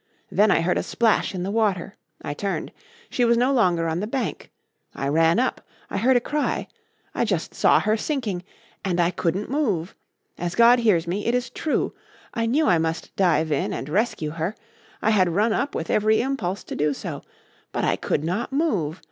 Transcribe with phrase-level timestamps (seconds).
[0.31, 1.95] Then I heard a splash in the water.
[2.23, 2.71] I turned.
[3.11, 4.49] She was no longer on the bank.
[4.95, 5.61] I ran up.
[5.91, 6.65] I heard a cry.
[7.13, 8.43] I just saw her sinking.
[8.83, 9.93] AND I COULDN'T MOVE.
[10.39, 11.93] As God hears me, it is true.
[12.33, 14.55] I knew I must dive in and rescue her
[15.03, 17.21] I had run up with every impulse to do so;
[17.71, 18.99] BUT I COULD NOT MOVE.